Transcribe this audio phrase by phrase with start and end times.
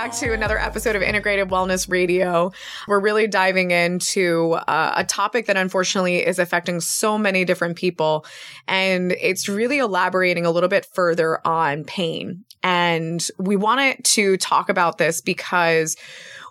[0.00, 2.52] Back to another episode of Integrative Wellness Radio.
[2.88, 8.24] We're really diving into uh, a topic that unfortunately is affecting so many different people.
[8.66, 12.46] And it's really elaborating a little bit further on pain.
[12.62, 15.98] And we wanted to talk about this because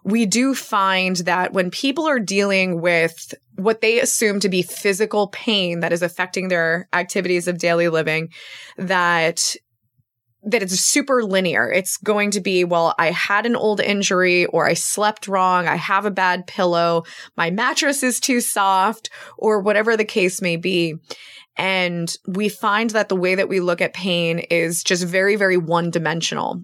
[0.04, 5.26] we do find that when people are dealing with what they assume to be physical
[5.30, 8.30] pain that is affecting their activities of daily living,
[8.78, 9.56] that
[10.44, 11.70] that it's super linear.
[11.70, 15.68] It's going to be, well, I had an old injury or I slept wrong.
[15.68, 17.04] I have a bad pillow.
[17.36, 20.96] My mattress is too soft or whatever the case may be.
[21.58, 25.58] And we find that the way that we look at pain is just very, very
[25.58, 26.64] one dimensional.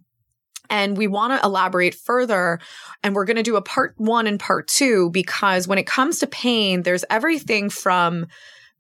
[0.69, 2.59] And we want to elaborate further.
[3.03, 6.19] And we're going to do a part one and part two because when it comes
[6.19, 8.28] to pain, there's everything from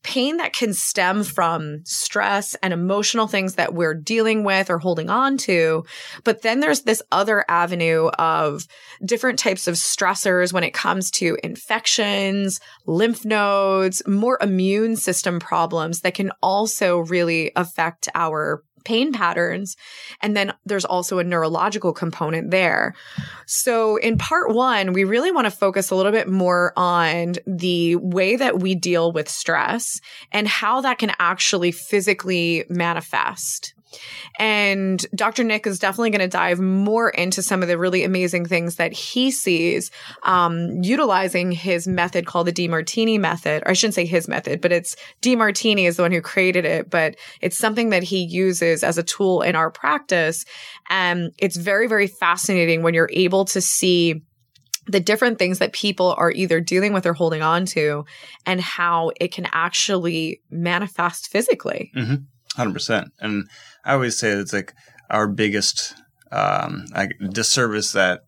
[0.05, 5.09] pain that can stem from stress and emotional things that we're dealing with or holding
[5.09, 5.83] on to.
[6.23, 8.67] But then there's this other avenue of
[9.03, 16.01] different types of stressors when it comes to infections, lymph nodes, more immune system problems
[16.01, 19.75] that can also really affect our pain patterns.
[20.21, 22.95] And then there's also a neurological component there.
[23.45, 27.97] So in part one, we really want to focus a little bit more on the
[27.97, 29.99] way that we deal with stress
[30.31, 33.73] and how that can actually physically manifest.
[34.39, 35.43] And Dr.
[35.43, 38.91] Nick is definitely going to dive more into some of the really amazing things that
[38.91, 39.91] he sees
[40.23, 43.63] um, utilizing his method called the Demartini method.
[43.63, 46.89] Or I shouldn't say his method, but it's Demartini is the one who created it,
[46.89, 50.45] but it's something that he uses as a tool in our practice.
[50.89, 54.21] And it's very, very fascinating when you're able to see
[54.87, 58.05] the different things that people are either dealing with or holding on to
[58.45, 61.91] and how it can actually manifest physically.
[61.95, 62.15] Mm-hmm.
[62.57, 63.09] 100%.
[63.19, 63.49] And
[63.83, 64.73] I always say it's like
[65.09, 65.95] our biggest
[66.31, 68.21] um, like disservice that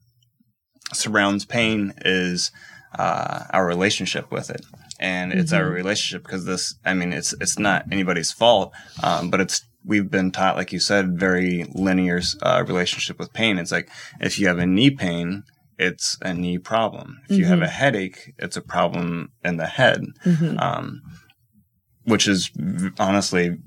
[0.94, 2.52] surrounds pain is
[2.98, 4.66] uh, our relationship with it,
[5.00, 5.64] and it's mm-hmm.
[5.64, 6.76] our relationship because this.
[6.86, 8.74] I mean, it's it's not anybody's fault,
[9.04, 13.58] um, but it's we've been taught, like you said, very linear uh, relationship with pain.
[13.58, 13.90] It's like
[14.20, 15.44] if you have a knee pain,
[15.78, 17.18] it's a knee problem.
[17.24, 17.40] If mm-hmm.
[17.40, 17.72] you have a mm-hmm.
[17.72, 20.06] headache, it's a problem in the head.
[20.26, 20.58] Mm-hmm.
[20.60, 21.02] Um,
[22.06, 22.50] which is
[23.00, 23.58] honestly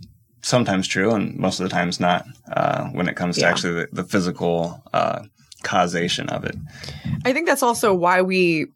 [0.42, 3.88] sometimes true and most of the times not uh, when it comes to actually the,
[3.92, 5.22] the physical uh,
[5.62, 6.56] causation of it.
[7.24, 8.66] I think that's also why we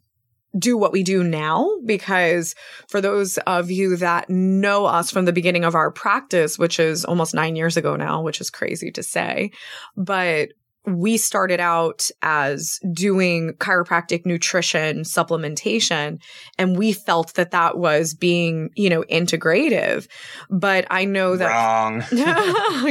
[0.56, 2.54] do what we do now because
[2.88, 7.04] for those of you that know us from the beginning of our practice which is
[7.04, 9.50] almost 9 years ago now which is crazy to say
[9.96, 10.50] but
[10.86, 16.18] we started out as doing chiropractic nutrition supplementation
[16.58, 20.06] and we felt that that was being you know integrative.
[20.50, 22.02] But i know that wrong.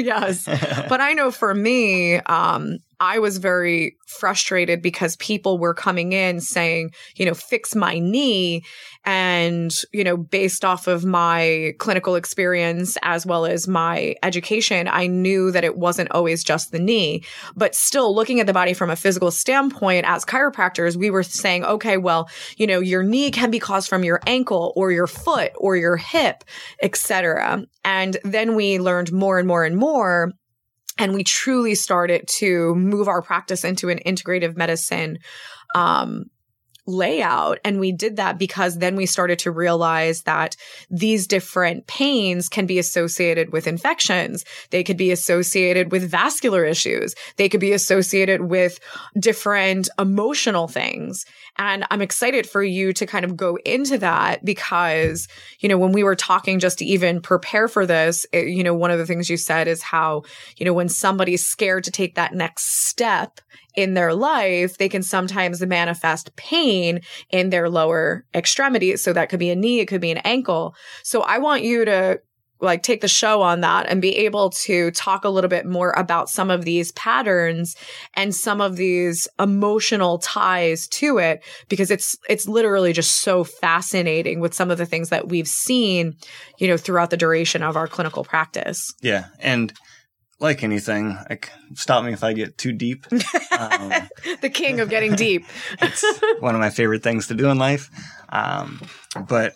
[0.03, 0.45] Yes.
[0.89, 6.39] But i know for me um I was very frustrated because people were coming in
[6.39, 8.63] saying, you know, fix my knee.
[9.03, 15.07] And, you know, based off of my clinical experience as well as my education, I
[15.07, 17.25] knew that it wasn't always just the knee.
[17.57, 21.65] But still looking at the body from a physical standpoint as chiropractors, we were saying,
[21.65, 25.51] okay, well, you know, your knee can be caused from your ankle or your foot
[25.57, 26.45] or your hip,
[26.81, 27.65] etc.
[27.83, 30.31] And then we learned more and more and more
[30.97, 35.17] and we truly started to move our practice into an integrative medicine
[35.75, 36.25] um,
[36.85, 37.59] layout.
[37.63, 40.55] And we did that because then we started to realize that
[40.89, 44.43] these different pains can be associated with infections.
[44.69, 47.15] They could be associated with vascular issues.
[47.37, 48.79] They could be associated with
[49.17, 51.25] different emotional things.
[51.57, 55.27] And I'm excited for you to kind of go into that because,
[55.59, 58.73] you know, when we were talking just to even prepare for this, it, you know,
[58.73, 60.23] one of the things you said is how,
[60.57, 63.39] you know, when somebody's scared to take that next step
[63.75, 69.01] in their life, they can sometimes manifest pain in their lower extremities.
[69.01, 70.75] So that could be a knee, it could be an ankle.
[71.03, 72.19] So I want you to
[72.63, 75.91] like take the show on that and be able to talk a little bit more
[75.91, 77.75] about some of these patterns
[78.15, 84.39] and some of these emotional ties to it because it's it's literally just so fascinating
[84.39, 86.15] with some of the things that we've seen
[86.57, 89.73] you know throughout the duration of our clinical practice yeah and
[90.39, 93.05] like anything, like stop me if I get too deep.
[93.53, 93.91] Um,
[94.41, 95.45] the king of getting deep.
[95.79, 96.03] it's
[96.39, 97.91] one of my favorite things to do in life.
[98.29, 98.81] Um,
[99.29, 99.53] but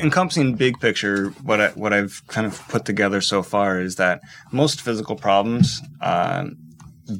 [0.00, 4.20] encompassing big picture, what I, what I've kind of put together so far is that
[4.52, 6.46] most physical problems uh,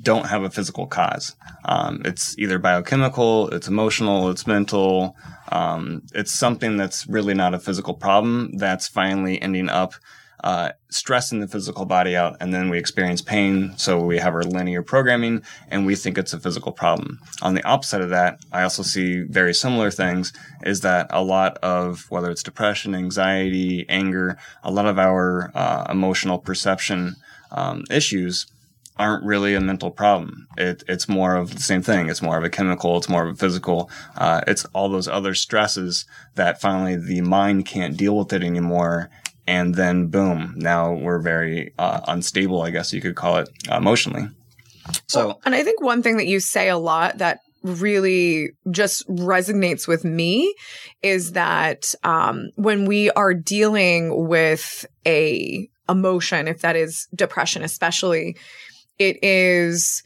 [0.02, 1.34] don't have a physical cause.
[1.64, 5.16] Um, it's either biochemical, it's emotional, it's mental.
[5.50, 9.94] Um, it's something that's really not a physical problem that's finally ending up
[10.44, 13.74] uh, stressing the physical body out, and then we experience pain.
[13.76, 17.20] So we have our linear programming, and we think it's a physical problem.
[17.42, 20.32] On the opposite of that, I also see very similar things.
[20.64, 25.86] Is that a lot of whether it's depression, anxiety, anger, a lot of our uh,
[25.90, 27.16] emotional perception
[27.50, 28.46] um, issues
[28.98, 30.48] aren't really a mental problem.
[30.56, 32.08] It, it's more of the same thing.
[32.08, 32.96] It's more of a chemical.
[32.96, 33.90] It's more of a physical.
[34.16, 36.04] Uh, it's all those other stresses
[36.34, 39.10] that finally the mind can't deal with it anymore.
[39.48, 44.28] And then boom, now we're very uh, unstable, I guess you could call it emotionally.
[45.06, 49.08] So, well, and I think one thing that you say a lot that really just
[49.08, 50.54] resonates with me
[51.02, 58.36] is that um, when we are dealing with a emotion, if that is depression, especially,
[58.98, 60.02] it is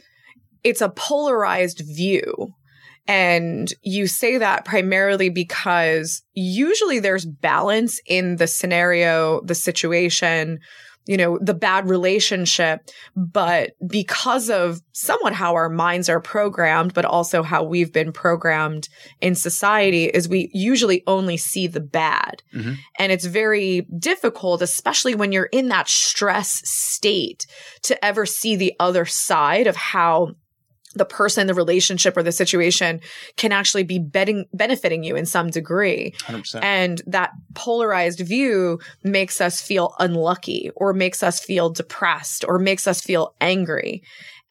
[0.63, 2.55] it's a polarized view
[3.07, 10.61] and you say that primarily because usually there's balance in the scenario the situation
[11.07, 17.05] you know the bad relationship but because of somewhat how our minds are programmed but
[17.05, 18.89] also how we've been programmed
[19.21, 22.75] in society is we usually only see the bad mm-hmm.
[22.99, 27.47] and it's very difficult especially when you're in that stress state
[27.83, 30.29] to ever see the other side of how
[30.95, 33.01] the person, the relationship, or the situation
[33.37, 36.13] can actually be betting, benefiting you in some degree.
[36.21, 36.63] 100%.
[36.63, 42.87] And that polarized view makes us feel unlucky or makes us feel depressed or makes
[42.87, 44.03] us feel angry.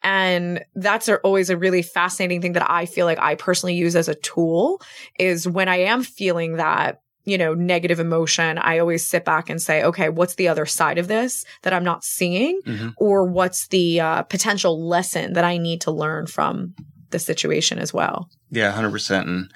[0.02, 4.08] And that's always a really fascinating thing that I feel like I personally use as
[4.08, 4.82] a tool
[5.18, 9.60] is when I am feeling that you know, negative emotion, I always sit back and
[9.60, 12.60] say, okay, what's the other side of this that I'm not seeing?
[12.62, 12.90] Mm-hmm.
[12.96, 16.74] Or what's the uh, potential lesson that I need to learn from
[17.10, 18.28] the situation as well?
[18.50, 19.22] Yeah, 100%.
[19.22, 19.52] And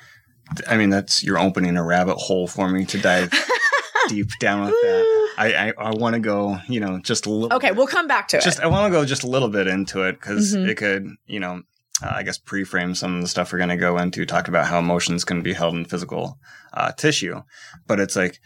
[0.68, 3.32] I mean, that's, you're opening a rabbit hole for me to dive
[4.08, 5.32] deep down with that.
[5.38, 7.56] I, I, I want to go, you know, just a little.
[7.56, 7.76] Okay, bit.
[7.76, 8.50] we'll come back to just, it.
[8.50, 10.68] Just I want to go just a little bit into it because mm-hmm.
[10.68, 11.62] it could, you know,
[12.02, 14.66] uh, I guess, pre-frame some of the stuff we're going to go into, talk about
[14.66, 16.38] how emotions can be held in physical
[16.72, 17.42] uh, tissue.
[17.86, 18.40] But it's like,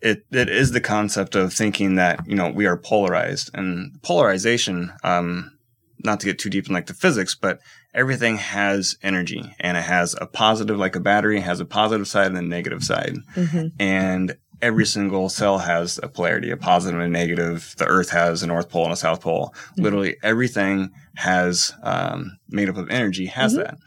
[0.00, 4.92] it, it is the concept of thinking that, you know, we are polarized and polarization,
[5.04, 5.58] um,
[6.04, 7.60] not to get too deep in like the physics, but
[7.94, 12.26] everything has energy and it has a positive, like a battery has a positive side
[12.26, 13.14] and a negative side.
[13.36, 13.68] Mm-hmm.
[13.78, 17.74] And every single cell has a polarity, a positive and a negative.
[17.76, 19.52] The Earth has a North Pole and a South Pole.
[19.54, 19.82] Mm-hmm.
[19.82, 23.62] Literally everything has um, made up of energy has mm-hmm.
[23.62, 23.78] that,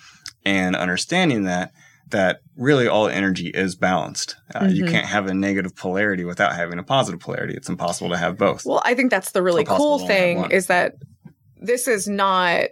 [0.45, 1.72] and understanding that
[2.12, 4.36] that really all energy is balanced.
[4.54, 4.75] Uh, mm-hmm.
[4.75, 7.56] You can't have a negative polarity without having a positive polarity.
[7.56, 8.66] It's impossible to have both.
[8.66, 10.95] Well, I think that's the really cool thing is that
[11.57, 12.69] this is not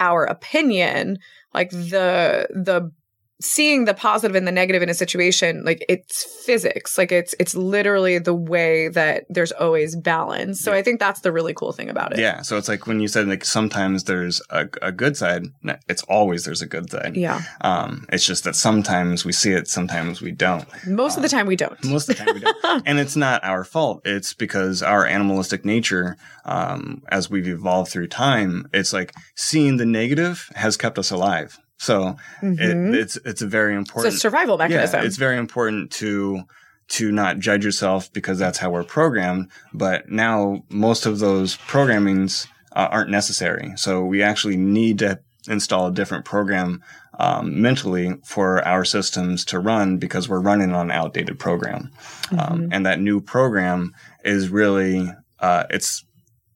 [0.00, 1.18] our opinion.
[1.54, 2.92] Like the the
[3.40, 6.98] seeing the positive and the negative in a situation like it's physics.
[6.98, 10.60] Like it's it's literally the way that there's always balance.
[10.60, 10.78] So yeah.
[10.78, 12.18] i think that's the really cool thing about it.
[12.18, 12.42] Yeah.
[12.42, 15.44] So it's like when you said like sometimes there's a, a good side
[15.88, 17.16] it's always there's a good side.
[17.16, 17.42] Yeah.
[17.60, 20.66] Um it's just that sometimes we see it sometimes we don't.
[20.86, 21.82] Most of the time we don't.
[21.84, 22.56] most of the time we don't.
[22.86, 24.02] And it's not our fault.
[24.04, 29.86] It's because our animalistic nature um as we've evolved through time it's like seeing the
[29.86, 32.60] negative has kept us alive so mm-hmm.
[32.60, 35.00] it, it's it's a very important it's survival mechanism.
[35.00, 36.42] Yeah, it's very important to
[36.88, 39.50] to not judge yourself because that's how we're programmed.
[39.72, 43.72] But now most of those programmings uh, aren't necessary.
[43.76, 46.82] So we actually need to install a different program
[47.18, 51.90] um, mentally for our systems to run because we're running on an outdated program.
[52.30, 52.52] Um, mm-hmm.
[52.52, 53.94] Um, and that new program
[54.24, 56.04] is really uh, it's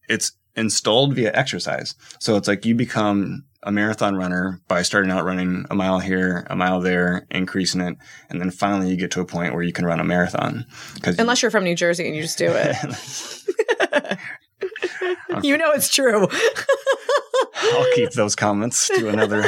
[0.08, 1.94] it's installed via exercise.
[2.18, 6.46] So it's like you become a marathon runner by starting out running a mile here,
[6.50, 7.96] a mile there, increasing it,
[8.28, 10.66] and then finally you get to a point where you can run a marathon.
[11.04, 14.18] Unless you, are from New Jersey and you just do it.
[15.42, 16.28] you know it's true.
[17.62, 19.42] I'll keep those comments to another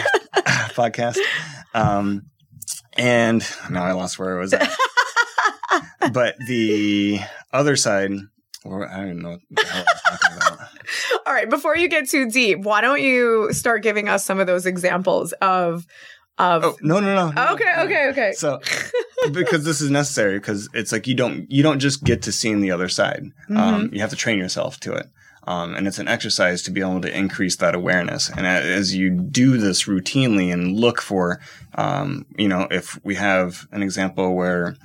[0.74, 1.18] podcast.
[1.74, 2.30] Um,
[2.96, 4.70] and now I lost where I was at.
[6.12, 7.20] but the
[7.52, 8.12] other side,
[8.64, 10.68] or I don't know what the hell I'm talking about.
[11.26, 14.46] All right, before you get too deep, why don't you start giving us some of
[14.46, 15.86] those examples of
[16.36, 18.60] of oh, no no no okay no, okay okay so
[19.30, 22.60] because this is necessary because it's like you don't you don't just get to seeing
[22.60, 23.58] the other side um, mm-hmm.
[23.58, 25.06] um, you have to train yourself to it
[25.46, 28.30] Um, and it's an exercise to be able to increase that awareness.
[28.30, 31.40] And as you do this routinely and look for,
[31.74, 34.76] um, you know, if we have an example where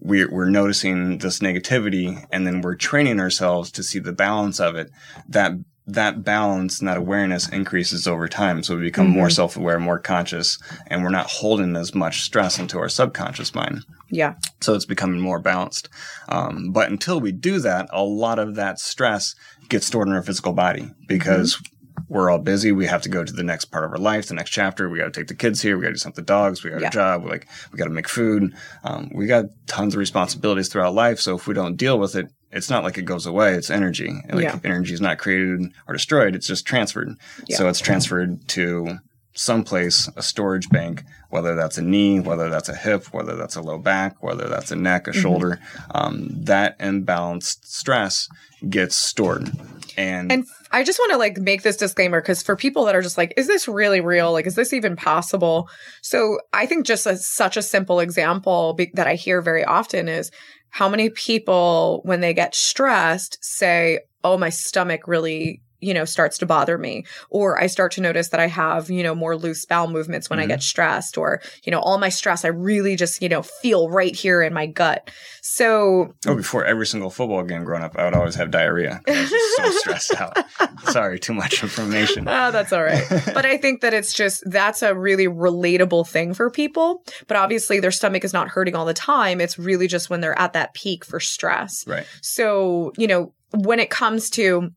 [0.00, 4.76] we're, we're noticing this negativity and then we're training ourselves to see the balance of
[4.76, 4.90] it,
[5.28, 5.52] that
[5.86, 8.62] that balance and that awareness increases over time.
[8.62, 9.16] So we become mm-hmm.
[9.16, 13.54] more self aware, more conscious, and we're not holding as much stress into our subconscious
[13.54, 13.84] mind.
[14.10, 14.34] Yeah.
[14.60, 15.88] So it's becoming more balanced.
[16.28, 19.34] Um, but until we do that, a lot of that stress
[19.68, 22.14] gets stored in our physical body because mm-hmm.
[22.14, 22.70] we're all busy.
[22.70, 24.88] We have to go to the next part of our life, the next chapter.
[24.88, 25.76] We got to take the kids here.
[25.76, 26.62] We got to do something with the dogs.
[26.62, 26.88] We got yeah.
[26.88, 27.24] a job.
[27.24, 28.54] We're like we got to make food.
[28.84, 31.18] Um, we got tons of responsibilities throughout life.
[31.18, 33.54] So if we don't deal with it, it's not like it goes away.
[33.54, 34.12] It's energy.
[34.30, 34.58] Like yeah.
[34.62, 36.34] energy is not created or destroyed.
[36.34, 37.16] It's just transferred.
[37.46, 37.56] Yeah.
[37.56, 38.98] So it's transferred to
[39.34, 43.62] someplace, a storage bank, whether that's a knee, whether that's a hip, whether that's a
[43.62, 45.20] low back, whether that's a neck, a mm-hmm.
[45.20, 45.60] shoulder.
[45.92, 48.28] Um, that imbalanced stress
[48.68, 49.50] gets stored.
[49.96, 53.02] And, and I just want to like make this disclaimer because for people that are
[53.02, 54.32] just like, is this really real?
[54.32, 55.68] Like, is this even possible?
[56.00, 60.30] So I think just such a simple example be- that I hear very often is
[60.70, 66.38] how many people, when they get stressed, say, Oh, my stomach really you know, starts
[66.38, 67.04] to bother me.
[67.28, 70.38] Or I start to notice that I have, you know, more loose bowel movements when
[70.38, 70.44] mm-hmm.
[70.44, 73.90] I get stressed or, you know, all my stress, I really just, you know, feel
[73.90, 75.10] right here in my gut.
[75.42, 76.14] So.
[76.26, 79.00] Oh, before every single football game growing up, I would always have diarrhea.
[79.06, 80.38] I was just so stressed out.
[80.90, 82.28] Sorry, too much information.
[82.28, 83.04] Oh, that's all right.
[83.34, 87.02] but I think that it's just, that's a really relatable thing for people.
[87.26, 89.40] But obviously their stomach is not hurting all the time.
[89.40, 91.84] It's really just when they're at that peak for stress.
[91.86, 92.06] Right.
[92.20, 94.70] So, you know, when it comes to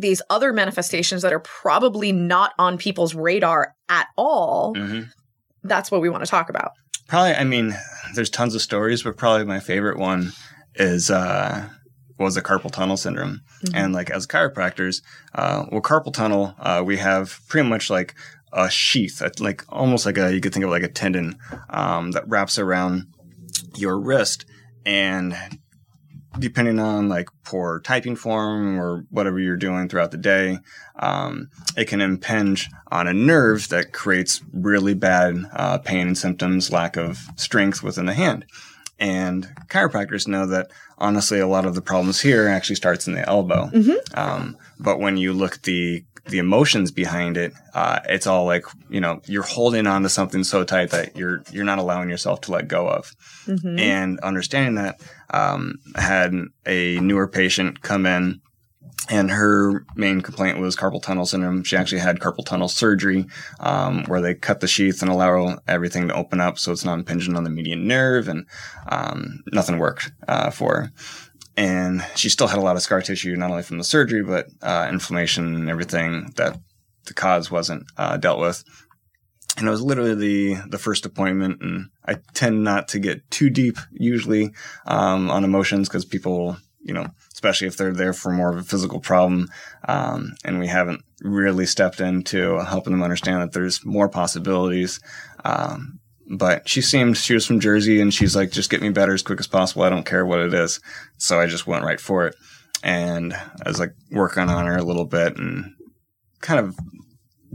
[0.00, 5.02] these other manifestations that are probably not on people's radar at all, mm-hmm.
[5.62, 6.72] that's what we want to talk about.
[7.08, 7.74] Probably, I mean,
[8.14, 10.32] there's tons of stories, but probably my favorite one
[10.74, 11.68] is uh,
[12.18, 13.40] was the carpal tunnel syndrome.
[13.64, 13.76] Mm-hmm.
[13.76, 15.02] And like as chiropractors,
[15.34, 18.14] uh, well, carpal tunnel, uh, we have pretty much like
[18.52, 21.38] a sheath, like almost like a you could think of like a tendon
[21.68, 23.06] um, that wraps around
[23.76, 24.44] your wrist
[24.84, 25.36] and
[26.40, 30.58] depending on like poor typing form or whatever you're doing throughout the day,
[30.96, 36.72] um, it can impinge on a nerve that creates really bad uh, pain and symptoms,
[36.72, 38.44] lack of strength within the hand.
[38.98, 40.70] And chiropractors know that
[41.00, 43.70] honestly, a lot of the problems here actually starts in the elbow.
[43.72, 44.18] Mm-hmm.
[44.18, 48.64] Um, but when you look at the the emotions behind it, uh, it's all like
[48.88, 52.42] you know you're holding on to something so tight that you're you're not allowing yourself
[52.42, 53.14] to let go of.
[53.46, 53.78] Mm-hmm.
[53.78, 56.34] And understanding that, um, had
[56.66, 58.40] a newer patient come in.
[59.08, 61.64] And her main complaint was carpal tunnel syndrome.
[61.64, 63.26] She actually had carpal tunnel surgery,
[63.58, 66.98] um, where they cut the sheath and allow everything to open up so it's not
[66.98, 68.46] impinging on the median nerve, and
[68.88, 70.92] um, nothing worked uh, for her
[71.60, 74.46] and she still had a lot of scar tissue, not only from the surgery, but
[74.62, 76.58] uh, inflammation and everything that
[77.04, 78.64] the cause wasn't uh, dealt with.
[79.58, 83.50] And it was literally the the first appointment, and I tend not to get too
[83.50, 84.54] deep usually
[84.86, 87.08] um, on emotions because people, you know,
[87.40, 89.48] especially if they're there for more of a physical problem,
[89.88, 95.00] um, and we haven't really stepped into helping them understand that there's more possibilities.
[95.42, 99.14] Um, but she seemed she was from Jersey and she's like, just get me better
[99.14, 99.84] as quick as possible.
[99.84, 100.80] I don't care what it is.
[101.16, 102.36] So I just went right for it.
[102.82, 105.74] And I was like working on her a little bit and
[106.42, 106.76] kind of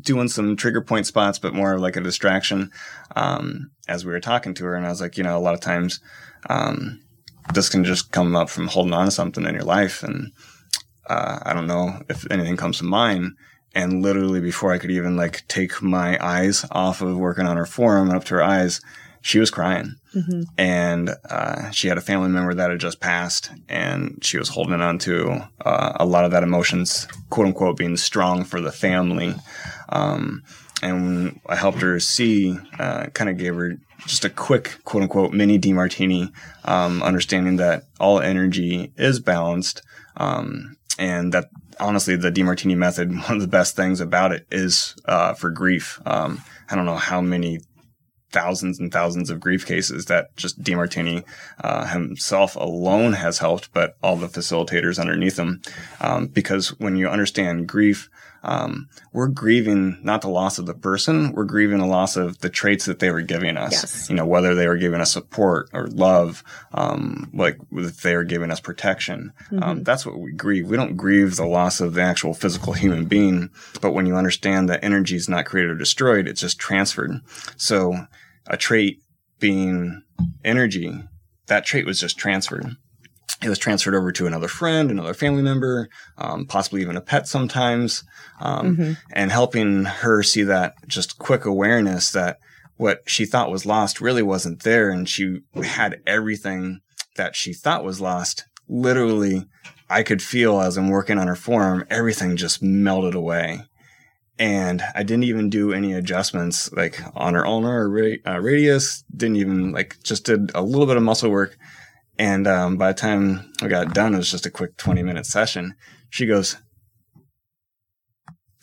[0.01, 2.71] doing some trigger point spots, but more like a distraction
[3.15, 4.75] um, as we were talking to her.
[4.75, 5.99] And I was like, you know, a lot of times
[6.49, 7.01] um,
[7.53, 10.03] this can just come up from holding on to something in your life.
[10.03, 10.31] And
[11.07, 13.33] uh, I don't know if anything comes to mind
[13.75, 17.65] and literally before I could even like take my eyes off of working on her
[17.65, 18.79] forearm and up to her eyes,
[19.21, 19.95] she was crying.
[20.15, 20.43] Mm-hmm.
[20.57, 24.79] And uh, she had a family member that had just passed, and she was holding
[24.79, 29.35] on to uh, a lot of that emotions, quote unquote, being strong for the family.
[29.89, 30.43] Um,
[30.81, 35.33] and I helped her see, uh, kind of gave her just a quick, quote unquote,
[35.33, 36.31] mini Demartini,
[36.65, 39.81] um, understanding that all energy is balanced.
[40.17, 44.95] Um, and that honestly, the Demartini method, one of the best things about it is
[45.05, 45.99] uh, for grief.
[46.05, 47.59] Um, I don't know how many
[48.31, 51.23] thousands and thousands of grief cases that just Demartini
[51.63, 55.61] uh, himself alone has helped, but all the facilitators underneath him.
[56.01, 58.09] Um, because when you understand grief,
[58.45, 62.49] um, we're grieving not the loss of the person, we're grieving the loss of the
[62.49, 63.71] traits that they were giving us.
[63.71, 64.09] Yes.
[64.09, 68.23] You know, whether they were giving us support or love, um, like if they were
[68.23, 69.33] giving us protection.
[69.51, 69.63] Um, mm-hmm.
[69.63, 70.69] Um, that's what we grieve.
[70.69, 73.49] We don't grieve the loss of the actual physical human being,
[73.81, 77.19] but when you understand that energy is not created or destroyed, it's just transferred.
[77.57, 78.05] So
[78.45, 79.01] a trait
[79.39, 80.03] being
[80.43, 81.03] energy,
[81.47, 82.77] that trait was just transferred.
[83.43, 87.27] It was transferred over to another friend, another family member, um, possibly even a pet
[87.27, 88.03] sometimes,
[88.39, 88.93] um, mm-hmm.
[89.11, 92.39] and helping her see that just quick awareness that
[92.77, 96.81] what she thought was lost really wasn't there, and she had everything
[97.15, 98.45] that she thought was lost.
[98.67, 99.45] Literally,
[99.89, 103.61] I could feel as I'm working on her form, everything just melted away.
[104.37, 109.05] And I didn't even do any adjustments like on her ulnar or ra- uh, radius.
[109.15, 111.57] Didn't even like just did a little bit of muscle work
[112.17, 115.25] and um, by the time I got done, it was just a quick 20 minute
[115.25, 115.75] session.
[116.09, 116.57] She goes,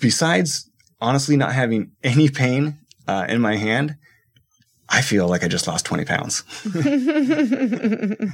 [0.00, 3.96] Besides honestly not having any pain uh, in my hand,
[4.92, 6.44] I feel like I just lost 20 pounds.
[6.64, 8.30] and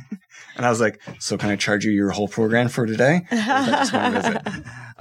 [0.59, 3.23] I was like, So can I charge you your whole program for today?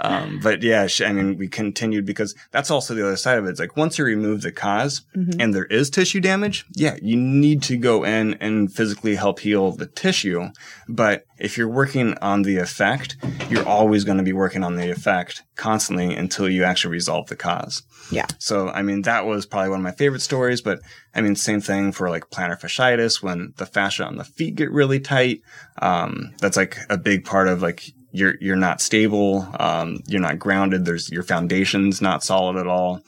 [0.00, 3.50] Um, but yeah, I mean, we continued because that's also the other side of it.
[3.50, 5.40] It's like once you remove the because mm-hmm.
[5.40, 9.72] and there is tissue damage, yeah, you need to go in and physically help heal
[9.72, 10.48] the tissue.
[10.88, 13.16] But if you're working on the effect,
[13.48, 17.36] you're always going to be working on the effect constantly until you actually resolve the
[17.36, 17.82] cause.
[18.10, 18.26] Yeah.
[18.38, 20.80] So, I mean, that was probably one of my favorite stories, but
[21.18, 24.70] I mean, same thing for like plantar fasciitis when the fascia on the feet get
[24.70, 25.42] really tight.
[25.82, 30.38] Um, that's like a big part of like you're you're not stable, um, you're not
[30.38, 30.84] grounded.
[30.84, 33.02] There's your foundation's not solid at all.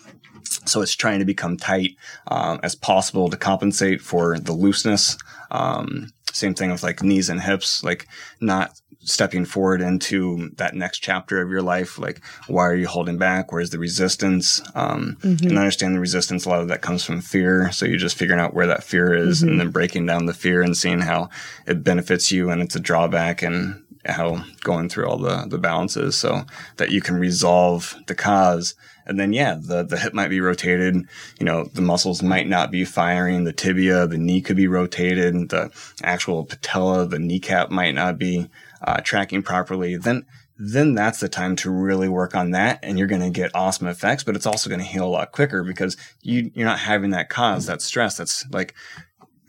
[0.67, 1.93] So it's trying to become tight
[2.27, 5.17] um, as possible to compensate for the looseness.
[5.53, 8.09] Um, same thing with like knees and hips, like
[8.41, 8.73] not
[9.11, 11.99] stepping forward into that next chapter of your life.
[11.99, 13.53] Like, why are you holding back?
[13.53, 14.61] Where's the resistance?
[14.75, 15.49] Um, mm-hmm.
[15.49, 16.45] And understand the resistance.
[16.45, 17.71] A lot of that comes from fear.
[17.73, 19.51] So you're just figuring out where that fear is mm-hmm.
[19.51, 21.29] and then breaking down the fear and seeing how
[21.67, 26.17] it benefits you and it's a drawback and how going through all the, the balances
[26.17, 26.45] so
[26.77, 28.75] that you can resolve the cause.
[29.07, 30.95] And then, yeah, the, the hip might be rotated.
[31.39, 33.45] You know, the muscles might not be firing.
[33.45, 35.49] The tibia, the knee could be rotated.
[35.49, 35.71] The
[36.03, 38.49] actual patella, the kneecap might not be
[38.83, 39.97] uh, tracking properly.
[39.97, 42.79] Then, then that's the time to really work on that.
[42.83, 45.33] And you're going to get awesome effects, but it's also going to heal a lot
[45.33, 48.75] quicker because you, you're not having that cause, that stress that's like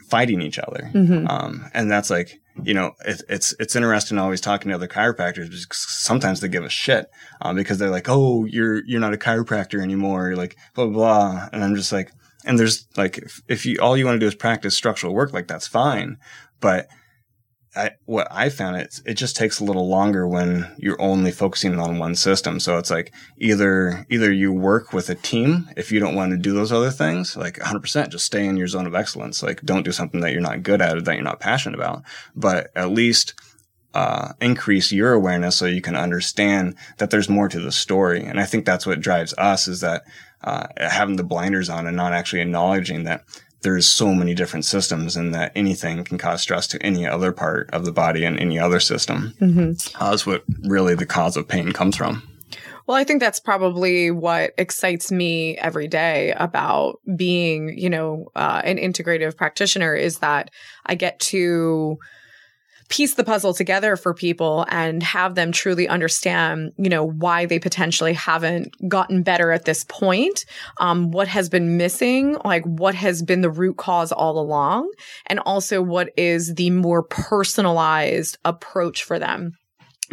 [0.09, 0.91] fighting each other.
[0.93, 1.27] Mm-hmm.
[1.27, 5.49] Um, and that's like, you know, it, it's it's interesting always talking to other chiropractors
[5.49, 7.09] because sometimes they give a shit
[7.41, 10.27] um, because they're like, oh, you're you're not a chiropractor anymore.
[10.27, 12.11] You're like blah blah blah, and I'm just like,
[12.43, 15.31] and there's like, if, if you all you want to do is practice structural work,
[15.31, 16.17] like that's fine,
[16.59, 16.89] but
[17.75, 21.79] I, what I found it it just takes a little longer when you're only focusing
[21.79, 22.59] on one system.
[22.59, 26.37] So it's like either either you work with a team if you don't want to
[26.37, 29.41] do those other things, like 100% just stay in your zone of excellence.
[29.41, 32.03] Like don't do something that you're not good at or that you're not passionate about,
[32.35, 33.35] but at least
[33.93, 38.23] uh, increase your awareness so you can understand that there's more to the story.
[38.23, 40.03] And I think that's what drives us is that
[40.43, 43.23] uh, having the blinders on and not actually acknowledging that
[43.61, 47.69] there's so many different systems and that anything can cause stress to any other part
[47.71, 49.33] of the body and any other system.
[49.39, 50.03] Mm-hmm.
[50.03, 52.23] Uh, that's what really the cause of pain comes from.
[52.87, 58.61] Well, I think that's probably what excites me every day about being, you know, uh,
[58.65, 60.49] an integrative practitioner is that
[60.85, 61.99] I get to
[62.91, 67.57] piece the puzzle together for people and have them truly understand, you know, why they
[67.57, 70.45] potentially haven't gotten better at this point,
[70.77, 74.91] um, what has been missing, like what has been the root cause all along,
[75.27, 79.57] and also what is the more personalized approach for them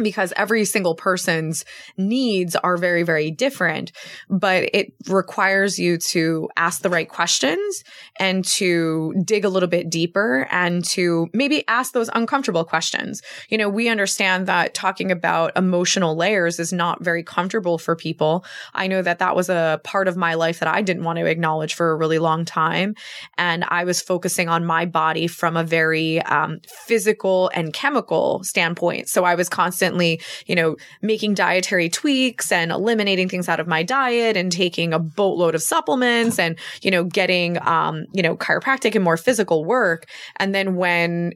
[0.01, 1.65] because every single person's
[1.97, 3.91] needs are very, very different,
[4.29, 7.83] but it requires you to ask the right questions
[8.17, 13.21] and to dig a little bit deeper and to maybe ask those uncomfortable questions.
[13.49, 18.45] You know, we understand that talking about emotional layers is not very comfortable for people.
[18.73, 21.25] I know that that was a part of my life that I didn't want to
[21.25, 22.95] acknowledge for a really long time.
[23.37, 29.09] And I was focusing on my body from a very um, physical and chemical standpoint.
[29.09, 33.67] So I was constantly constantly, you know, making dietary tweaks and eliminating things out of
[33.67, 38.35] my diet and taking a boatload of supplements and, you know, getting, um, you know,
[38.35, 40.05] chiropractic and more physical work.
[40.37, 41.33] And then when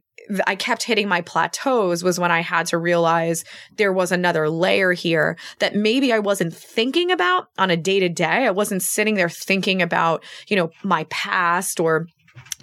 [0.48, 3.44] I kept hitting my plateaus was when I had to realize
[3.78, 8.10] there was another layer here that maybe I wasn't thinking about on a day to
[8.10, 8.48] day.
[8.48, 12.08] I wasn't sitting there thinking about, you know, my past or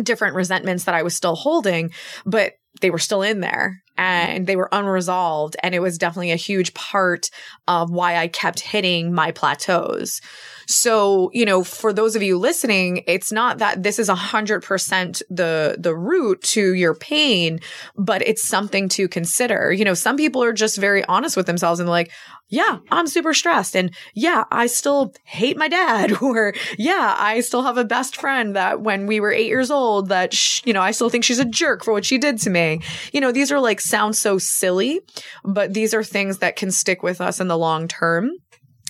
[0.02, 1.90] different resentments that I was still holding,
[2.24, 5.56] but they were still in there and they were unresolved.
[5.62, 7.30] And it was definitely a huge part
[7.68, 10.22] of why I kept hitting my plateaus.
[10.66, 14.62] So, you know, for those of you listening, it's not that this is a hundred
[14.62, 17.60] percent the, the root to your pain,
[17.94, 19.70] but it's something to consider.
[19.70, 22.10] You know, some people are just very honest with themselves and like,
[22.50, 23.76] yeah, I'm super stressed.
[23.76, 26.18] And yeah, I still hate my dad.
[26.30, 30.10] Or yeah, I still have a best friend that when we were eight years old,
[30.10, 32.50] that, sh- you know, I still think she's a jerk for what she did to
[32.50, 32.82] me.
[33.12, 35.00] You know, these are like sound so silly,
[35.44, 38.30] but these are things that can stick with us in the long term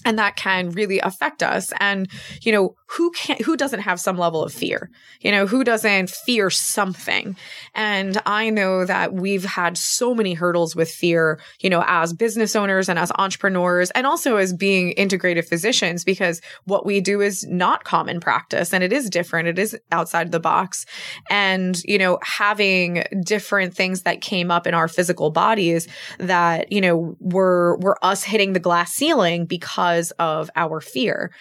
[0.05, 1.73] and that can really affect us.
[1.81, 2.09] And
[2.43, 4.91] you know who can who doesn't have some level of fear?
[5.21, 7.37] You know who doesn't fear something?
[7.75, 12.55] And i know that we've had so many hurdles with fear you know as business
[12.55, 17.47] owners and as entrepreneurs and also as being integrative physicians because what we do is
[17.47, 19.49] not common practice and it is different.
[19.49, 20.87] It is outside the box.
[21.29, 26.81] And you know having different things that came up in our physical bodies that you
[26.81, 29.47] know were were us hitting the glass ceiling
[29.91, 31.33] because of our fear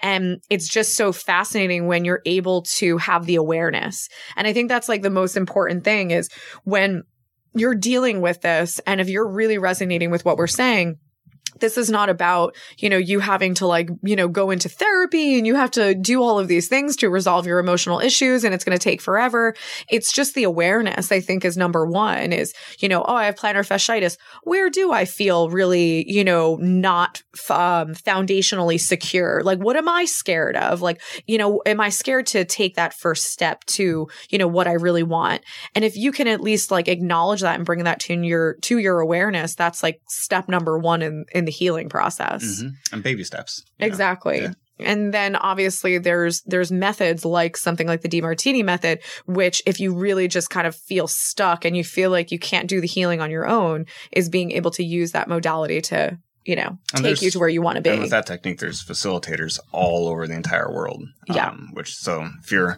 [0.00, 4.08] and it's just so fascinating when you're able to have the awareness.
[4.36, 6.28] And I think that's like the most important thing is
[6.64, 7.04] when
[7.54, 10.96] you're dealing with this and if you're really resonating with what we're saying,
[11.60, 15.38] this is not about, you know, you having to like, you know, go into therapy
[15.38, 18.54] and you have to do all of these things to resolve your emotional issues and
[18.54, 19.54] it's going to take forever.
[19.88, 23.36] It's just the awareness, I think, is number one is, you know, oh, I have
[23.36, 24.16] plantar fasciitis.
[24.42, 29.42] Where do I feel really, you know, not um, foundationally secure?
[29.42, 30.82] Like, what am I scared of?
[30.82, 34.66] Like, you know, am I scared to take that first step to, you know, what
[34.66, 35.42] I really want?
[35.74, 38.78] And if you can at least like acknowledge that and bring that to your, to
[38.78, 42.42] your awareness, that's like step number one in, in the healing process.
[42.44, 42.68] Mm-hmm.
[42.94, 43.62] And baby steps.
[43.78, 44.40] Exactly.
[44.42, 44.52] Yeah.
[44.80, 49.94] And then obviously there's there's methods like something like the Demartini method, which if you
[49.94, 53.20] really just kind of feel stuck and you feel like you can't do the healing
[53.20, 57.22] on your own, is being able to use that modality to, you know, And take
[57.22, 58.02] you to where you want to And be.
[58.02, 61.04] with that technique, there's facilitators all over the entire world.
[61.28, 61.50] Yeah.
[61.50, 62.76] Um, which so if you're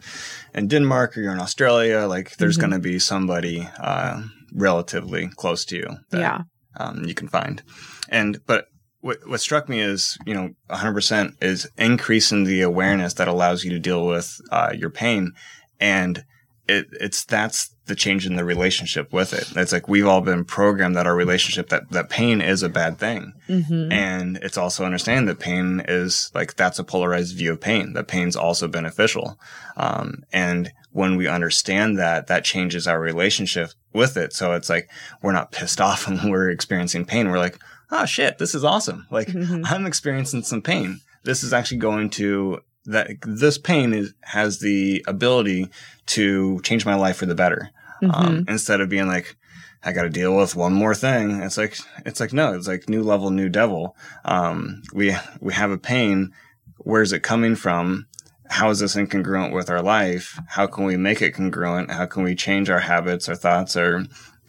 [0.55, 2.61] in Denmark or you're in Australia, like there's Mhm.
[2.61, 4.21] going to be somebody uh,
[4.53, 6.39] relatively close to you that yeah.
[6.77, 7.63] Um, you can find.
[8.09, 8.67] And but
[9.01, 13.71] what what struck me is you know 100% is increasing the awareness that allows you
[13.71, 15.33] to deal with uh, your pain,
[15.81, 16.25] and
[16.69, 19.57] it it's that's the change in the relationship with it.
[19.57, 22.99] It's like we've all been programmed that our relationship that that pain is a bad
[22.99, 23.33] thing.
[23.47, 27.93] hmm And it's also understanding that pain is like that's a polarized view of pain.
[27.93, 29.39] That pain's also beneficial.
[29.77, 34.33] Um, and when we understand that, that changes our relationship with it.
[34.33, 34.89] So it's like
[35.23, 37.29] we're not pissed off when we're experiencing pain.
[37.31, 37.59] We're like,
[37.91, 39.07] oh shit, this is awesome.
[39.11, 39.65] Like Mhm.
[39.71, 41.01] I'm experiencing some pain.
[41.25, 45.71] This is actually going to that this pain is has the ability
[46.07, 47.71] to change my life for the better.
[48.11, 49.37] Um, instead of being like,
[49.83, 51.41] I got to deal with one more thing.
[51.41, 53.97] It's like it's like no, it's like new level, new devil.
[54.25, 56.33] Um, we we have a pain.
[56.79, 58.07] Where's it coming from?
[58.51, 60.39] How is this incongruent with our life?
[60.49, 61.91] How can we make it congruent?
[61.91, 64.05] How can we change our habits, our thoughts, our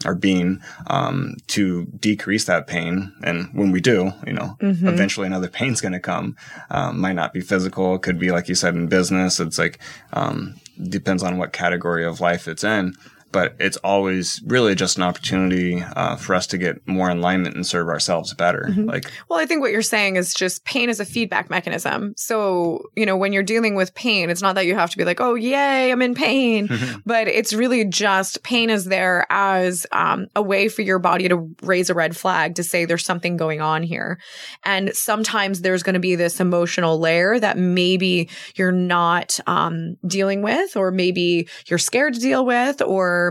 [0.06, 3.12] our being um, to decrease that pain?
[3.24, 4.88] And when we do, you know, Mhm.
[4.88, 6.36] eventually another pain's going to come.
[6.70, 7.96] Um, might not be physical.
[7.96, 9.40] It could be like you said in business.
[9.40, 9.80] It's like
[10.14, 12.94] um, depends on what category of life it's in.
[13.32, 17.66] But it's always really just an opportunity uh, for us to get more alignment and
[17.66, 18.68] serve ourselves better.
[18.70, 18.88] Mhm.
[18.88, 22.14] Like, Well, I think what you're saying is just pain is a feedback mechanism.
[22.18, 25.06] So, you know, when you're dealing with pain, it's not that you have to be
[25.06, 26.70] like, oh, yay, I'm in pain.
[27.06, 31.50] but it's really just pain is there as um, a way for your body to
[31.62, 34.20] raise a red flag to say there's something going on here.
[34.64, 40.42] And sometimes there's going to be this emotional layer that maybe you're not um, dealing
[40.42, 43.27] with, or maybe you're scared to deal with, or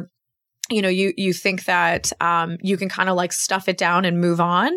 [0.71, 4.05] you know you you think that um, you can kind of like stuff it down
[4.05, 4.77] and move on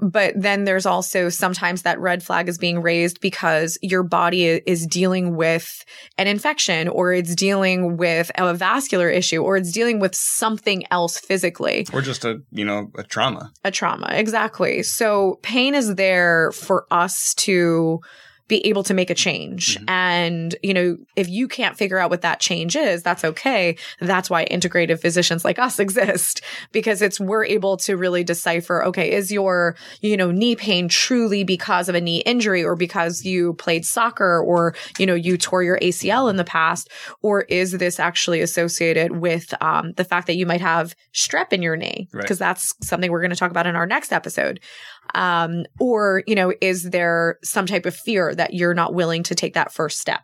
[0.00, 4.86] but then there's also sometimes that red flag is being raised because your body is
[4.86, 5.84] dealing with
[6.18, 11.18] an infection or it's dealing with a vascular issue or it's dealing with something else
[11.18, 13.52] physically or just a, you know, a trauma.
[13.64, 18.00] a trauma exactly so pain is there for us to
[18.48, 19.78] be able to make a change.
[19.78, 19.84] Mhm.
[19.88, 23.76] and you know if you can't figure out what that change is that's okay.
[24.00, 29.10] That's why integrative physicians like us exist because it's we're able to really decipher okay
[29.12, 33.54] is your you know knee pain truly because of a knee injury or because you
[33.54, 36.88] played soccer or you know you tore your ACL in the past?
[37.22, 41.62] Or is this actually associated with um, the fact that you might have strep in
[41.62, 42.08] your knee?
[42.12, 42.22] Right.
[42.22, 44.60] because that's something we're going to talk about in our next episode
[45.14, 49.34] um, or you know is there some type of fear that you're not willing to
[49.34, 50.20] take that first step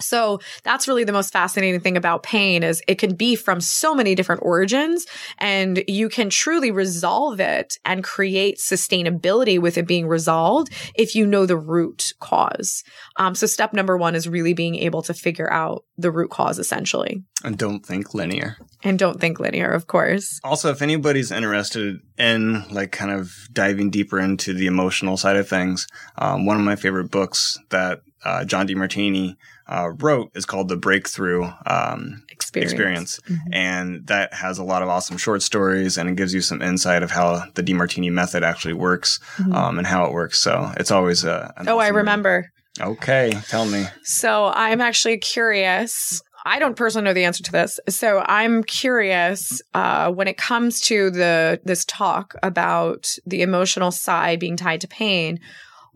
[0.00, 3.94] so that's really the most fascinating thing about pain is it can be from so
[3.94, 5.06] many different origins
[5.38, 11.26] and you can truly resolve it and create sustainability with it being resolved if you
[11.26, 12.84] know the root cause.
[13.16, 16.58] Um, so step number one is really being able to figure out the root cause
[16.58, 17.22] essentially.
[17.44, 18.56] And don't think linear.
[18.82, 20.40] And don't think linear, of course.
[20.44, 25.48] Also, if anybody's interested in like kind of diving deeper into the emotional side of
[25.48, 25.86] things,
[26.18, 29.36] um, one of my favorite books that uh, John Demartini
[29.68, 32.72] uh, wrote is called The Breakthrough um, Experience.
[32.72, 33.20] Experience.
[33.52, 37.02] And that has a lot of awesome short stories and it gives you some insight
[37.02, 39.18] of how the Demartini method actually works
[39.52, 40.38] um, and how it works.
[40.38, 41.52] So it's always a.
[41.58, 42.00] Oh, I awesome read.
[42.00, 42.52] remember.
[42.80, 43.86] Okay, tell me.
[44.02, 46.20] So I'm actually curious.
[46.44, 47.80] I don't personally know the answer to this.
[47.88, 54.38] So I'm curious uh, when it comes to the this talk about the emotional side
[54.38, 55.40] being tied to pain.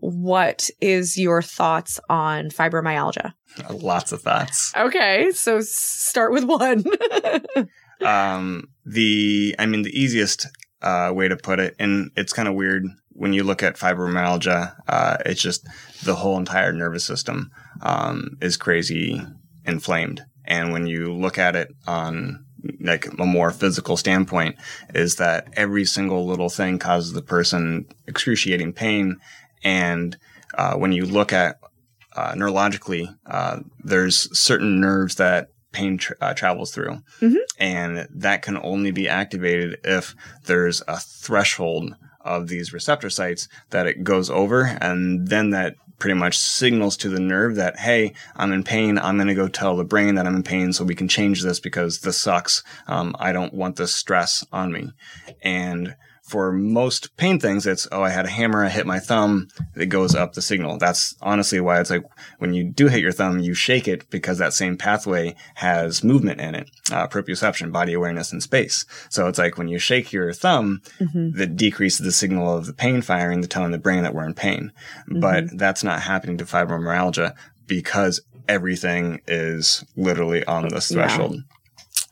[0.01, 3.33] What is your thoughts on fibromyalgia?
[3.69, 4.73] Lots of thoughts.
[4.75, 6.83] Okay, so start with one.
[8.01, 10.47] um, the I mean the easiest
[10.81, 14.73] uh, way to put it, and it's kind of weird when you look at fibromyalgia.
[14.87, 15.67] Uh, it's just
[16.03, 19.21] the whole entire nervous system um, is crazy
[19.65, 22.43] inflamed, and when you look at it on
[22.79, 24.55] like a more physical standpoint,
[24.93, 29.17] is that every single little thing causes the person excruciating pain,
[29.63, 30.17] and
[30.53, 31.59] uh, when you look at
[32.15, 37.01] uh, neurologically, uh, there's certain nerves that pain tra- uh, travels through.
[37.57, 43.87] And that can only be activated if there's a threshold of these receptor sites that
[43.87, 44.77] it goes over.
[44.81, 48.97] And then that pretty much signals to the nerve that, hey, I'm in pain.
[48.97, 51.43] I'm going to go tell the brain that I'm in pain so we can change
[51.43, 52.63] this because this sucks.
[52.87, 54.91] Um, I don't want this stress on me.
[55.43, 59.49] And for most pain things, it's, oh, I had a hammer, I hit my thumb,
[59.75, 60.77] it goes up the signal.
[60.77, 62.03] That's honestly why it's like
[62.39, 66.39] when you do hit your thumb, you shake it because that same pathway has movement
[66.39, 68.85] in it, uh, proprioception, body awareness, and space.
[69.09, 73.01] So it's like when you shake your thumb, that decreases the signal of the pain
[73.01, 74.71] firing, the telling the brain that we're in pain.
[75.07, 77.33] But that's not happening to fibromyalgia
[77.67, 81.07] because everything is literally on this Yeah.
[81.07, 81.37] threshold.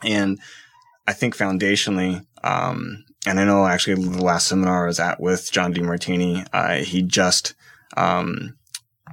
[0.04, 0.40] And
[1.08, 5.52] I think foundationally, um, and I know actually the last seminar I was at with
[5.52, 7.54] John Demartini, uh, he just
[7.96, 8.58] um,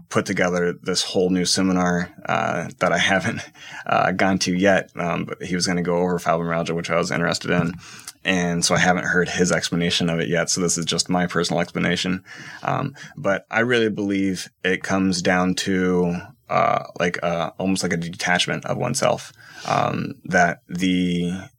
[0.09, 3.43] put together this whole new seminar uh, that I haven't
[3.85, 4.91] uh, gone to yet.
[4.97, 7.75] Um, but he was going to go over fibromyalgia, which I was interested in.
[8.25, 10.49] And so I haven't heard his explanation of it yet.
[10.49, 12.25] So this is just my personal explanation.
[12.63, 16.17] Um, but I really believe it comes down to
[16.49, 19.35] uh, like uh, almost like a detachment of oneself.
[19.67, 21.51] Um, that the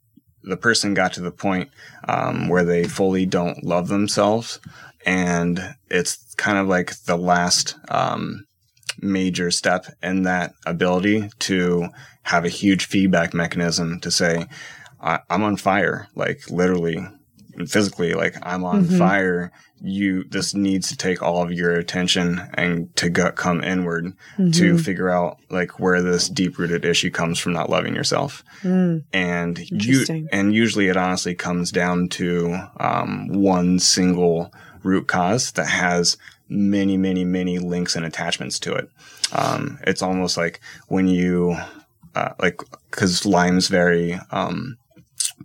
[0.48, 1.70] the person got to the point
[2.08, 4.58] um, where they fully don't love themselves,
[5.06, 8.44] and it's kind of like the last um,
[9.00, 11.88] major step in that ability to
[12.24, 14.46] have a huge feedback mechanism to say,
[15.00, 17.06] I- "I'm on fire," like literally,
[17.66, 19.52] physically, like I'm on fire.
[19.80, 24.12] You, this needs to take all of your attention and to go, come inward
[24.52, 28.42] to figure out like where this deep rooted issue comes from not loving yourself.
[29.12, 35.68] And you, and usually it honestly comes down to um, one single root cause that
[35.68, 36.16] has
[36.48, 38.90] many many many links and attachments to it.
[39.32, 41.56] Um, it's almost like when you
[42.14, 44.76] uh, like because lyme's very um,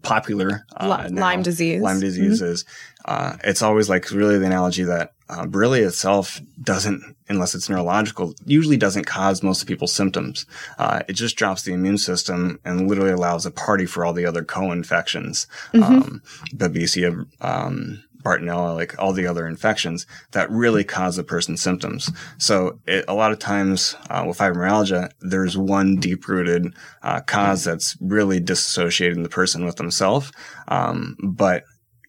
[0.04, 1.22] popular uh, now.
[1.22, 1.82] Lyme disease.
[1.82, 2.66] lyme disease is
[3.06, 8.34] uh, it's always like really the analogy that uh, Borrelia itself doesn't, unless it's neurological,
[8.46, 10.46] usually doesn't cause most people's symptoms.
[10.78, 14.26] Uh, it just drops the immune system and literally allows a party for all the
[14.26, 16.22] other co-infections, um,
[16.56, 22.12] Babesia, um, Bartonella, like all the other infections that really cause the person's symptoms.
[22.38, 27.98] So it, a lot of times uh, with fibromyalgia, there's one deep-rooted uh, cause that's
[28.02, 30.32] really disassociating the person with themselves,
[30.68, 31.64] um, but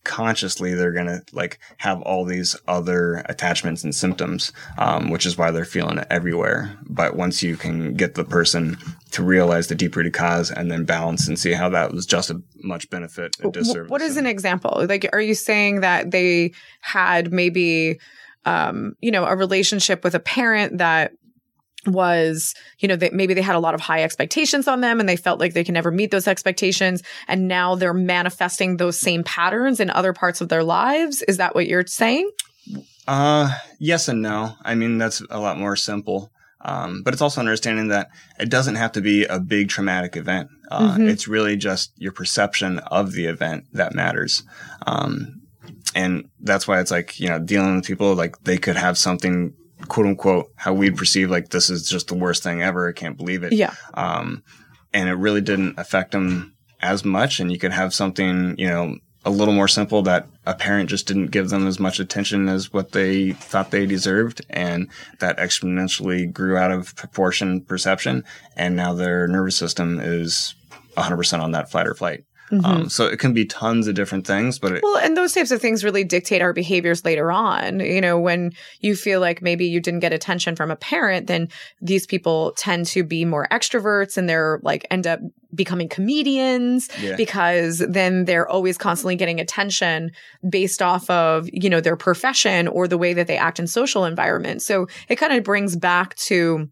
[0.04, 5.38] consciously they're going to like have all these other attachments and symptoms um, which is
[5.38, 6.78] why they're feeling it everywhere.
[6.86, 8.76] But once you can get the person
[9.14, 12.42] to realize the deep-rooted cause and then balance and see how that was just a
[12.64, 14.84] much benefit and disservice What is an example?
[14.88, 18.00] Like, are you saying that they had maybe,
[18.44, 21.12] um, you know, a relationship with a parent that
[21.86, 25.08] was, you know, that maybe they had a lot of high expectations on them and
[25.08, 27.02] they felt like they can never meet those expectations.
[27.28, 31.22] And now they're manifesting those same patterns in other parts of their lives.
[31.22, 32.28] Is that what you're saying?
[33.06, 34.54] Uh, yes and no.
[34.62, 36.32] I mean, that's a lot more simple.
[36.64, 40.48] Um, but it's also understanding that it doesn't have to be a big traumatic event.
[40.70, 41.08] Uh, Mhm.
[41.10, 44.42] It's really just your perception of the event that matters.
[44.86, 45.42] Um,
[45.94, 49.52] and that's why it's like, you know, dealing with people, like they could have something,
[49.88, 52.88] quote unquote, how we'd perceive like this is just the worst thing ever.
[52.88, 53.52] I can't believe it.
[53.52, 53.74] Yeah.
[53.94, 54.42] Um,
[54.92, 57.40] and it really didn't affect them as much.
[57.40, 61.06] And you could have something, you know, a little more simple that a parent just
[61.06, 64.44] didn't give them as much attention as what they thought they deserved.
[64.50, 68.24] And that exponentially grew out of proportion perception.
[68.56, 70.54] And now their nervous system is
[70.96, 72.24] 100% on that flight or flight.
[72.60, 72.66] Mm-hmm.
[72.66, 75.50] Um, so it can be tons of different things, but it, well, and those types
[75.50, 77.80] of things really dictate our behaviors later on.
[77.80, 81.48] You know, when you feel like maybe you didn't get attention from a parent, then
[81.80, 85.20] these people tend to be more extroverts, and they're like end up
[85.54, 87.16] becoming comedians yeah.
[87.16, 90.10] because then they're always constantly getting attention
[90.48, 94.04] based off of you know their profession or the way that they act in social
[94.04, 94.66] environments.
[94.66, 96.68] So it kind of brings back to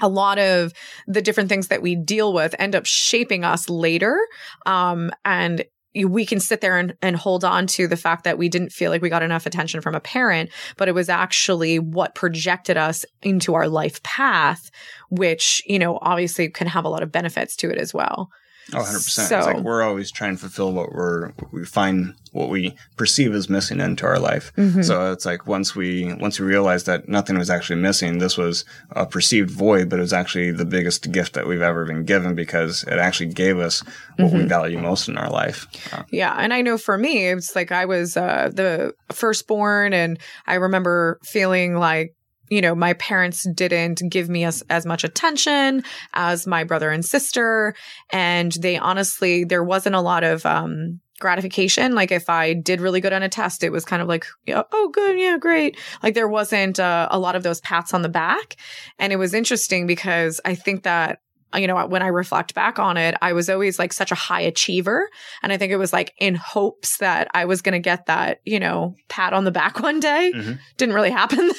[0.00, 0.72] a lot of
[1.06, 4.18] the different things that we deal with end up shaping us later.
[4.66, 5.64] Um, and
[6.04, 8.90] we can sit there and, and hold on to the fact that we didn't feel
[8.90, 13.04] like we got enough attention from a parent, but it was actually what projected us
[13.22, 14.70] into our life path,
[15.10, 18.30] which, you know, obviously can have a lot of benefits to it as well.
[18.74, 19.00] Oh, 100%.
[19.00, 22.76] So, it's like we're always trying to fulfill what we're, what we find, what we
[22.96, 24.52] perceive as missing into our life.
[24.56, 24.82] Mm-hmm.
[24.82, 28.64] So it's like once we, once we realized that nothing was actually missing, this was
[28.90, 32.34] a perceived void, but it was actually the biggest gift that we've ever been given
[32.34, 33.80] because it actually gave us
[34.16, 34.38] what mm-hmm.
[34.38, 35.66] we value most in our life.
[35.92, 36.34] Uh, yeah.
[36.38, 41.18] And I know for me, it's like I was uh, the firstborn and I remember
[41.24, 42.14] feeling like,
[42.50, 45.82] you know, my parents didn't give me as, as much attention
[46.12, 47.74] as my brother and sister.
[48.10, 51.94] And they honestly, there wasn't a lot of, um, gratification.
[51.94, 54.90] Like if I did really good on a test, it was kind of like, oh,
[54.92, 55.18] good.
[55.18, 55.78] Yeah, great.
[56.02, 58.56] Like there wasn't uh, a lot of those pats on the back.
[58.98, 61.20] And it was interesting because I think that
[61.56, 64.42] you know, when I reflect back on it, I was always like such a high
[64.42, 65.08] achiever.
[65.42, 68.40] And I think it was like in hopes that I was going to get that,
[68.44, 70.32] you know, pat on the back one day.
[70.34, 70.52] Mm-hmm.
[70.76, 71.50] Didn't really happen.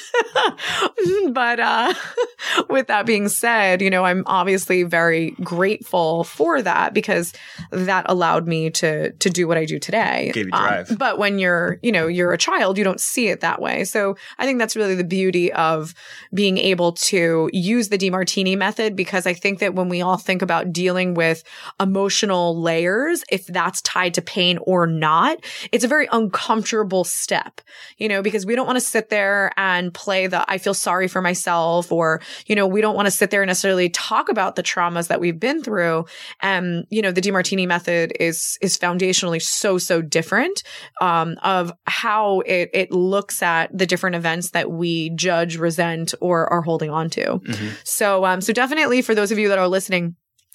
[1.32, 1.94] but uh,
[2.70, 7.32] with that being said, you know, I'm obviously very grateful for that because
[7.70, 10.30] that allowed me to to do what I do today.
[10.32, 10.90] Gave you drive.
[10.90, 13.84] Um, but when you're, you know, you're a child, you don't see it that way.
[13.84, 15.94] So I think that's really the beauty of
[16.32, 20.16] being able to use the Demartini method because I think that when when we all
[20.16, 21.42] think about dealing with
[21.80, 25.38] emotional layers, if that's tied to pain or not,
[25.72, 27.60] it's a very uncomfortable step,
[27.98, 31.08] you know, because we don't want to sit there and play the I feel sorry
[31.08, 34.54] for myself or, you know, we don't want to sit there and necessarily talk about
[34.54, 36.04] the traumas that we've been through.
[36.40, 40.62] And, you know, the Demartini method is is foundationally so, so different
[41.00, 46.46] um, of how it it looks at the different events that we judge, resent, or
[46.52, 47.24] are holding on to.
[47.24, 47.68] Mm-hmm.
[47.82, 50.14] So um, so definitely for those of you that are listening,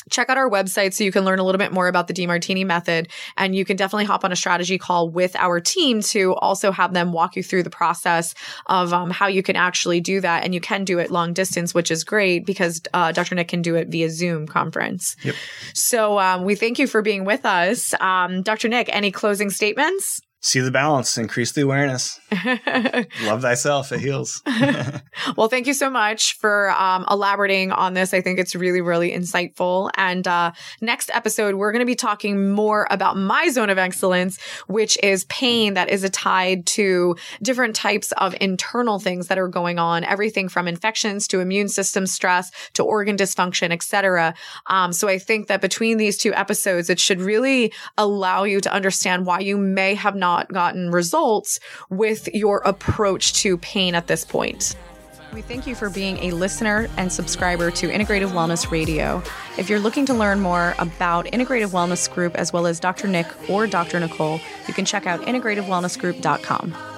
[0.09, 2.65] check out our website so you can learn a little bit more about the Demartini
[2.65, 3.09] method.
[3.35, 6.93] And you can definitely hop on a strategy call with our team to also have
[6.93, 8.33] them walk you through the process
[8.67, 10.43] of um, how you can actually do that.
[10.43, 13.35] And you can do it long distance, which is great because uh, Dr.
[13.35, 15.15] Nick can do it via Zoom conference.
[15.23, 15.35] Yep.
[15.73, 17.93] So um, we thank you for being with us.
[17.99, 18.69] Um, Dr.
[18.69, 20.21] Nick, any closing statements?
[20.47, 22.19] See the balance, increase the awareness.
[23.23, 24.41] Love thyself, it heals.
[25.35, 28.13] well, thank you so much for um, elaborating on this.
[28.13, 29.89] I think it's really, really insightful.
[29.95, 34.41] And uh, next episode, we're going to be talking more about my zone of excellence,
[34.67, 39.79] which is pain that is tied to different types of internal things that are going
[39.79, 44.33] on, everything from infections to immune system stress to organ dysfunction, etc.
[44.67, 48.71] Um, so I think that between these two episodes, it should really allow you to
[48.71, 54.07] understand why you may have not not gotten results with your approach to pain at
[54.07, 54.75] this point.
[55.33, 59.21] We thank you for being a listener and subscriber to Integrative Wellness Radio.
[59.57, 63.07] If you're looking to learn more about Integrative Wellness Group as well as Dr.
[63.07, 63.99] Nick or Dr.
[63.99, 66.96] Nicole, you can check out integrativewellnessgroup.com.